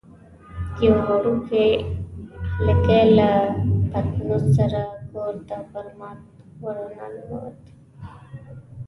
[0.83, 1.67] یو وړوکی
[2.55, 3.29] هلکی له
[3.91, 4.81] پتنوس سره
[5.11, 6.19] کور ته پر مات
[6.63, 7.59] وره راننوت.